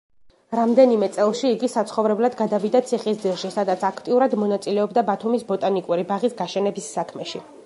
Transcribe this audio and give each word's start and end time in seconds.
რამდენიმე 0.59 1.09
წელში 1.17 1.51
იგი 1.55 1.69
საცხოვრებლად 1.73 2.37
გადავიდა 2.41 2.81
ციხისძირში, 2.93 3.53
სადაც 3.59 3.87
აქტიურად 3.93 4.37
მონაწილეობდა 4.45 5.07
ბათუმის 5.11 5.49
ბოტანიკური 5.53 6.11
ბაღის 6.15 6.39
გაშენების 6.45 6.95
საქმეში. 7.01 7.49